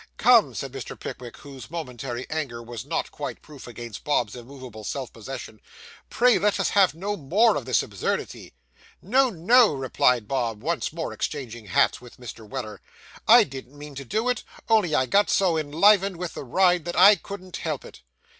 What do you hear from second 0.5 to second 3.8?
said Mr. Pickwick, whose momentary anger was not quite proof